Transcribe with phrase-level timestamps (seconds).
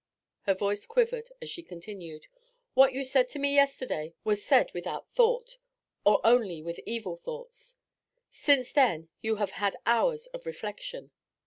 [0.47, 2.25] Her voice quivered, as she continued,
[2.73, 5.59] 'What you said to me yesterday was said without thought,
[6.03, 7.75] or only with evil thoughts.
[8.31, 11.11] Since then you have had hours of reflection.